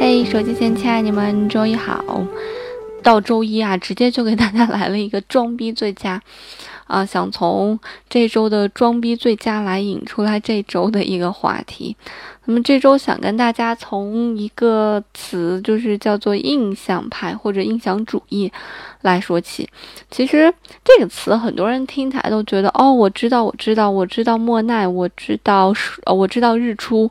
[0.00, 2.26] 嘿，手机前亲爱你们，周一好！
[3.00, 6.20] 到周一啊，直接就给大家来了一个装逼最佳。
[6.88, 7.78] 啊，想从
[8.08, 11.96] 这周的装逼最佳来引出来这周的一个话题。
[12.46, 18.50] 那么这周想跟大家从一个词，就是叫做印象派或者印象主义
[19.02, 19.68] 来说起。
[20.10, 25.74] 其实这个词很多人听起来都觉得，哦，我知道，我知道，我知道莫奈，我知道，
[26.06, 27.06] 呃，我知道日出，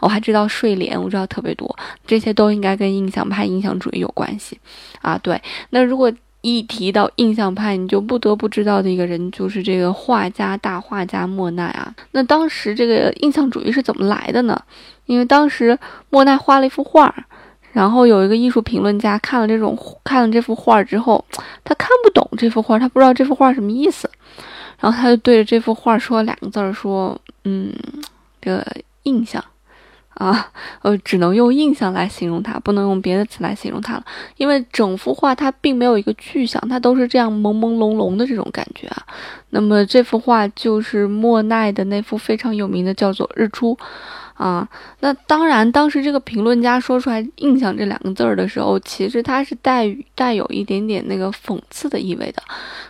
[0.00, 1.74] 我还知道睡莲，我知道特别多，
[2.06, 4.60] 这些都应该跟印象派、印象主义有关系
[5.00, 5.16] 啊。
[5.16, 5.40] 对，
[5.70, 6.12] 那如果。
[6.42, 11.94] 一提到印象派，你就不得不知道的一个人就是这个画家大画家莫奈啊。
[12.10, 14.60] 那当时这个印象主义是怎么来的呢？
[15.06, 15.78] 因为当时
[16.10, 17.14] 莫奈画了一幅画，
[17.72, 21.24] 然后有一个艺术评论家看了这种看了这幅画之后，
[21.64, 24.10] 他看不懂这幅画，他不知道这幅画什么意思，
[24.80, 27.72] 然后他就对着这幅画说两个字儿，说：“嗯，
[28.40, 28.66] 这个
[29.04, 29.42] 印象。”
[30.14, 30.50] 啊，
[30.82, 34.04] 呃，只能用印象来形容它，不能用别的词来形容它了。
[34.36, 39.06] 因为整幅画它并没有一个具象，它都是这样朦朦胧胧的这种感觉啊。
[39.52, 43.74] 那么这幅画就是莫奈的那幅非常有名的，叫做《日出》。
[44.34, 44.66] 啊，
[45.00, 49.86] 那当然，当时这个评论家说出来“印象”这两个字儿的时候，其实他是带
[50.16, 52.42] 带有一点点那个讽刺的意味的。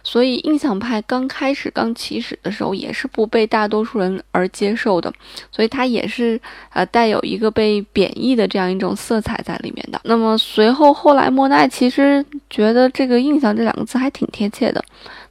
[0.02, 5.12] 所以，印象派刚开始刚起始的时候，也是不被大多数人而接受的。
[5.50, 6.41] 所以，它也是
[6.72, 10.00] 呃带有一个被贬义的这样一种色彩在里面的。
[10.04, 14.82] 那么，随后后来莫奈其实觉得这个“印象”这两个字还挺贴切的，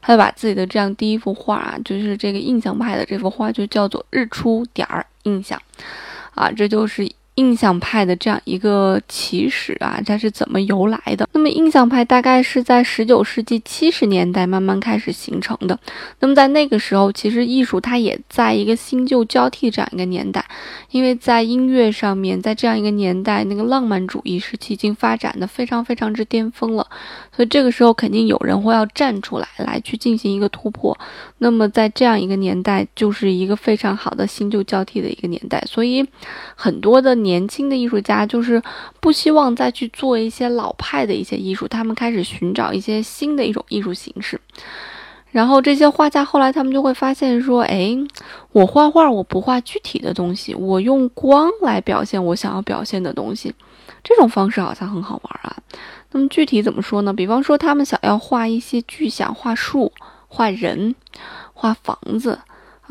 [0.01, 5.61] 他就把自己的这样第一幅画啊，就是这个印象派的这幅画，就叫做“日出点儿印象”。
[6.33, 11.27] 啊，这就是印象派的这样一个起始啊，它是怎么由来的？
[11.31, 15.79] 那么印象派大概是在十九世纪七十年代慢慢开始形成的。
[16.19, 20.45] 那么在那个时候，其实艺术它也在一个新旧交替这样一个年代，
[20.91, 26.85] 因为在音乐上面，在这样一个年代，那个浪漫主义时期已经发展的非常非常之巅峰了，
[27.33, 30.95] 所以这个时候肯定有人会要站出来，来去进行一个突破。
[31.37, 36.05] 那么在这样一个年代，就是一个非常好的新旧交替的一个年代，所以
[36.55, 37.20] 很多的。
[37.21, 38.61] 年轻的艺术家就是
[38.99, 44.39] 不希望再去做一些老派的一些艺术，他们开始寻找一些新的一种艺术形式。
[45.31, 47.95] 然后这些画家后来他们就会发现说：“哎，
[48.51, 53.55] 我画画我不画具体的东西，我用光来表现我想要表现的东西，
[54.03, 55.55] 这种方式好像很好玩啊。”
[56.11, 57.13] 那么具体怎么说呢？
[57.13, 59.93] 比方说他们想要画一些具象，画树、
[60.27, 60.95] 画人、
[61.53, 62.39] 画房子。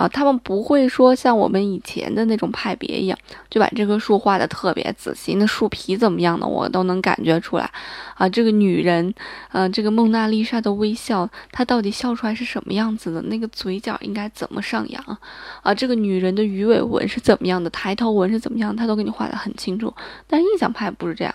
[0.00, 3.18] 啊，他们不会说像我们以前的那种派别一样，
[3.50, 7.70] 就把这棵树画的特别仔细，那树皮怎么样的我都能感觉出来。
[8.14, 9.12] 啊，这个女人，
[9.52, 13.20] 呃，这个蒙娜丽莎的微笑，她到底笑出来是什么样子的？
[13.20, 15.18] 那个嘴角应该怎么上扬？
[15.62, 17.68] 啊，这个女人的鱼尾纹是怎么样的？
[17.68, 18.74] 抬头纹是怎么样？
[18.74, 19.92] 她都给你画的很清楚。
[20.26, 21.34] 但印象派不是这样。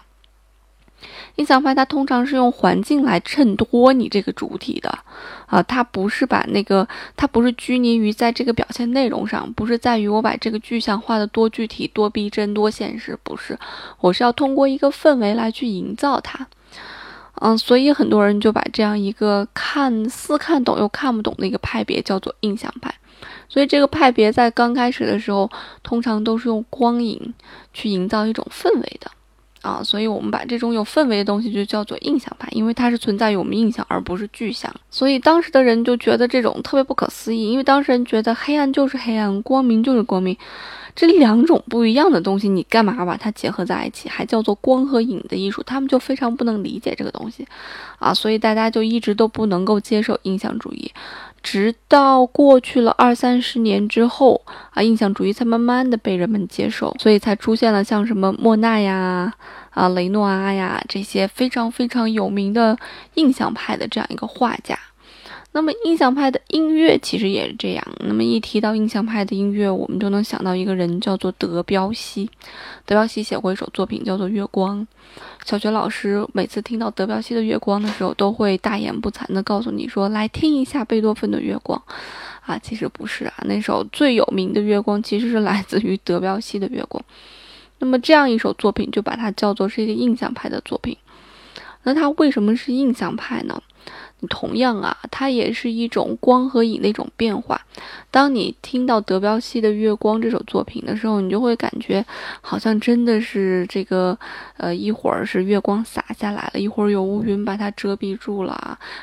[1.35, 4.89] 印象派它通常是用环境来衬托你这个主体的，
[5.47, 13.57] 啊，它不是把那个，它不是拘泥于在这个表现内容上，不是在于我把这个具象化的多具体、多逼真、多现实，不是，
[13.99, 16.47] 我是要通过一个氛围来去营造它，
[17.41, 22.93] 嗯，所以很多人就把这样一个看似看懂又看不懂的一个派别叫做印象派，
[23.49, 25.49] 所以这个派别在刚开始的时候，
[25.83, 27.33] 通常都是用光影
[27.73, 29.11] 去营造一种氛围的。
[29.65, 34.71] 啊，所以我们把这种有氛围的东西就叫做印象派，因为它是存在于我们印象而不是具象。
[34.91, 40.37] 所以当时的人就觉得这种特别不可思议，因为当时人觉得黑暗就是黑暗，光明就是光明，
[40.95, 45.63] 这两种不一样的东西，你干嘛把它结合在一起，还叫做光和影的艺术？
[45.63, 47.47] 他们就非常不能理解这个东西，
[47.97, 50.91] 啊，所以大家就一直都不能够接受印象主义。
[51.45, 54.41] 直到过去了二三十年之后
[54.71, 59.31] 啊，印象主义才慢慢的被人们接受，所以才出现了像什么莫奈呀、
[59.69, 62.75] 啊雷诺阿呀这些非常非常有名的
[63.13, 64.75] 印象派的这样一个画家。
[65.55, 67.87] 那么印象派的音乐其实也是这样。
[68.01, 72.29] 那么一提到印象派的音乐，我们就能想到一个人叫做德彪西。
[72.85, 74.81] 德彪西写过一首作品叫做《月光》。
[75.45, 81.81] 小学老师每次听到德彪西的《月光》的时候，都会大言不惭地告诉你说：“来听一下贝多芬的《月光》。”
[82.45, 87.01] 啊，其实不是啊，那首最有名的《月光》其实是来自于德彪西的《月光》。
[87.79, 90.97] 那么这样一首作品，就把它叫做是一个印象派的作品。
[91.83, 93.63] 那它为什么是印象派呢？
[94.29, 97.61] 同样啊，它也是一种光和影的一种变化。
[98.09, 102.03] 当你听到德彪西的《月光》这首作品的时候，你就会感觉
[102.41, 104.17] 好像真的是这个，
[104.57, 108.53] 呃，一会儿是月光洒下来了，一会儿有乌云把它遮蔽住了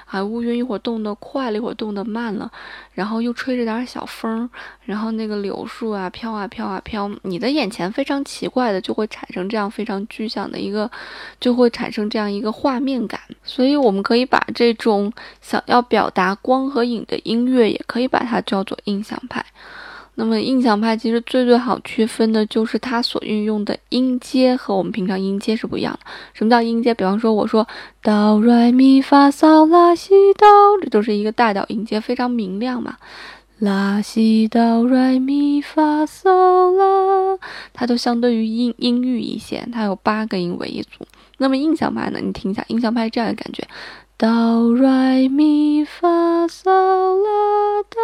[0.06, 2.50] 啊，乌云一会儿动得快了，一会儿动得慢了，
[2.94, 4.48] 然后又吹着点小风，
[4.84, 10.90] 然后那个柳树啊飘啊飘啊飘，你的眼前非常奇怪的就会产生这样非常具象的一个，
[11.38, 13.20] 就会产生这样一个画面感。
[13.44, 15.01] 所以我们可以把这种
[15.40, 19.42] 想要表达光和影的音乐，也可以把它叫做印象派。
[20.14, 26.00] 那么印象派其实最最好区分的就是它所运用的音阶和我们平常音阶是不一样的。
[26.34, 26.92] 什么叫音阶？
[26.92, 27.66] 比方说我说
[28.02, 30.46] 哆来咪发嗦拉西哆，
[30.82, 32.98] 这就是一个大调音阶，非常明亮嘛。
[33.58, 37.38] 拉西哆来咪发嗦拉，
[37.72, 41.06] 它都相对于音音域一些，它有八个音为一组。
[41.38, 42.20] 那么印象派呢？
[42.20, 43.66] 你听一下，印象派这样的感觉。
[44.18, 48.00] 哆来咪发嗦拉哆，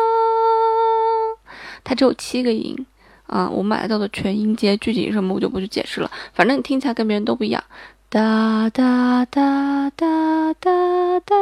[1.84, 2.86] 它只有七个音
[3.26, 6.10] 啊，我们把它叫做全音阶，具体什么我就不去解释了。
[6.32, 7.62] 反正你听起来跟别人都不一样。
[8.10, 11.36] 哒哒哒哒哒哒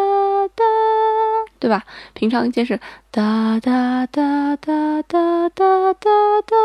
[0.48, 0.64] 哒，
[1.60, 1.84] 对吧？
[2.12, 2.80] 平常音阶是
[3.12, 6.10] 哒哒哒哒哒哒哒
[6.42, 6.56] 哒，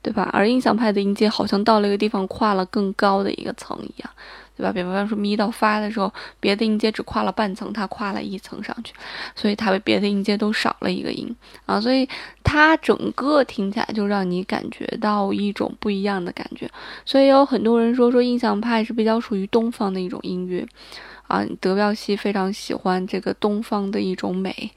[0.00, 0.30] 对吧？
[0.32, 4.10] 而印象派的音阶好像到了一个地方跨了更高的一个层一样。
[4.56, 4.72] 对吧？
[4.72, 8.94] 比方说咪到发的时候，别的音阶只跨了半层，它跨了一层上去，
[9.34, 11.34] 所以它比别的音阶都少了一个音
[11.66, 12.08] 啊，所以
[12.42, 16.70] 它整个听起来就让你感觉到一种不一样的感觉。
[17.04, 20.66] 所以有很多人说说印象派是比较属于东方的一种音乐
[21.26, 24.70] 啊，德彪西非常喜欢这个东方的一种美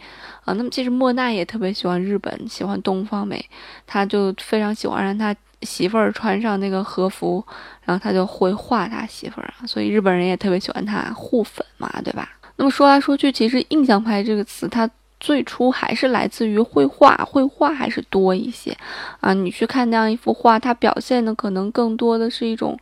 [0.44, 0.54] 啊。
[0.54, 3.44] 那么其实莫奈也特别喜欢日本，喜欢东方美，
[3.88, 5.36] 他就非常喜欢让他。
[5.62, 7.44] 媳妇儿穿上那个和服，
[7.84, 12.30] 然后他就会画他媳妇儿啊，所以日本人也特别喜欢他互粉嘛，对吧？
[12.56, 14.90] 那么说来说去，其实印象派这个词，它
[15.20, 18.78] 最初还是来自于绘画，绘画还是多一些
[19.20, 19.34] 啊。
[19.34, 22.78] 你去看那样一幅画，它表现的可能更多的是一种，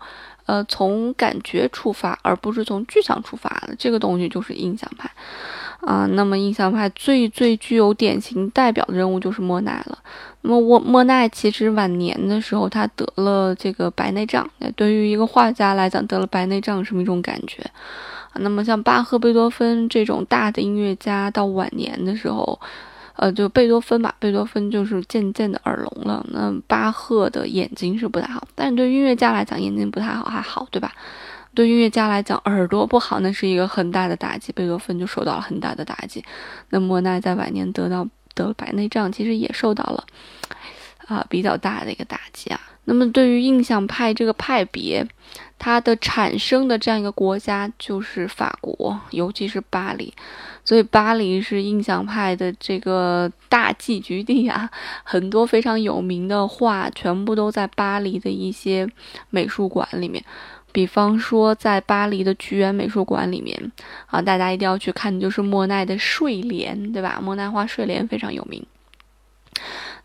[0.46, 5.10] 呃，从感觉出发，而不是从具象出发的这个东西，就是印象派。
[5.82, 9.98] 啊，那么印象派最最具有典型代表的人物就是莫奈了。
[10.42, 14.50] 那么莫莫奈其实晚年的时候，他得了这个白内障。
[14.60, 17.64] 那对于一个画家来讲，得了白内障是一种感觉？
[18.40, 22.60] 那么像巴赫、贝多芬这种大的音乐家，到晚年的时候，
[23.16, 26.24] 呃，就贝多芬吧，贝多芬就是渐渐的耳聋了。
[26.30, 30.92] 那巴赫的眼睛是不太好，但是对音乐家来讲，眼睛不太好还好，对吧？
[31.58, 34.52] 对音乐家来讲，耳朵不好那是一个很大的打击。
[34.52, 36.24] 贝多芬就受到了很大的打击。
[36.70, 40.06] 那莫奈在晚年得到得了白内障，其实也受到了
[41.08, 42.62] 啊比较大的一个打击啊。
[42.84, 45.04] 那么对于印象派这个派别，
[45.58, 50.14] 它的产生的这样一个国家就是法国，尤其是巴黎。
[50.64, 54.70] 所以巴黎是印象派的这个大寄居地啊，
[55.04, 58.88] 很多非常有名的画全部都在巴黎的一些
[59.32, 60.24] 美术馆里面。
[60.78, 63.72] 比方说，在巴黎的剧院美术馆里面
[64.06, 67.20] 啊，大家一定要去看的就是莫奈的睡莲，对吧？
[67.20, 68.64] 莫奈画睡莲非常有名。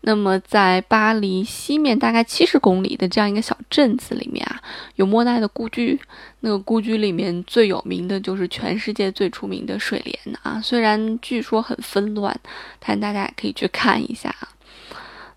[0.01, 4.59] 那么，在巴黎西面大概七十公里的这样一个小镇子里面啊，
[4.95, 6.01] 有莫奈的故居。
[6.39, 12.35] 那个故居里面最有名的就是全世界最出名的睡莲啊，虽然据说很纷乱，
[12.79, 14.49] 但大家也可以去看一下啊。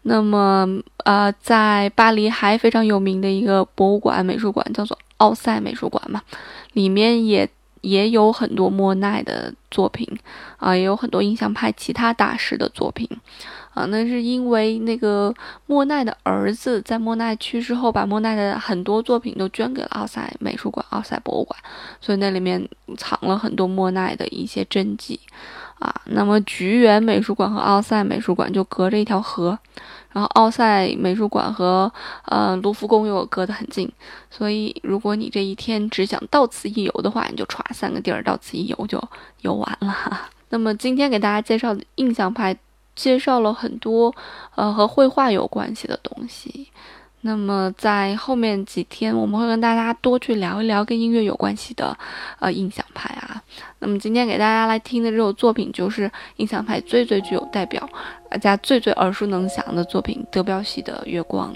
[0.09, 0.67] 那么，
[1.05, 4.97] 呃，在巴黎还非常有名的一个博物馆、美术馆叫做。
[5.19, 6.21] 奥赛美术馆嘛，
[6.75, 7.49] 里面也
[7.81, 10.07] 也有很多莫奈的作品
[10.59, 13.09] 啊，也有很多印象派其他大师的作品
[13.73, 13.87] 啊。
[13.87, 15.33] 那是因为那个
[15.65, 21.59] 莫奈的儿子在莫奈去世后，把莫奈的很多作品都捐给了奥赛美术馆、奥赛博物馆，
[21.99, 25.19] 所以那里面藏了很多莫奈的一些真迹
[25.79, 26.03] 啊。
[26.05, 29.59] 那么菊园美术馆和奥赛美术馆就隔着一条河。
[30.17, 31.93] 然后奥赛美术馆和
[32.25, 33.87] 呃卢浮宫又隔得很近，
[34.31, 38.99] 所以如果你这一天只想到此一游的话，你就歘三个地儿到此一游就
[39.43, 39.95] 游完了。
[40.49, 42.57] 那么今天给大家介绍的印象派，
[42.95, 44.15] 介绍了很多
[44.55, 46.69] 呃和绘画有关系的东西。
[47.27, 51.99] 那么在后面几天，我们会跟大家多去聊一聊跟音乐有关系的，
[52.39, 53.43] 呃，印象派啊。
[53.81, 57.89] 那么今天给大家来听的这首作品，就是印象派最最具有代表，
[58.31, 61.53] 大家最最耳熟能详的作品——德彪西的《月光》。